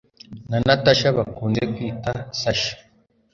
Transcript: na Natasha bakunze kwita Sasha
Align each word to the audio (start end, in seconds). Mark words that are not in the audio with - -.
na 0.49 0.57
Natasha 0.65 1.07
bakunze 1.17 1.61
kwita 1.73 2.11
Sasha 2.39 2.73